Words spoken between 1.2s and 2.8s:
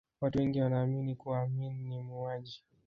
amin ni muuaji